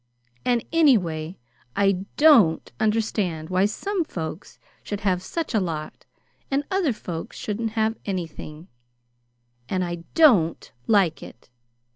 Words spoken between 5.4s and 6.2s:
a lot,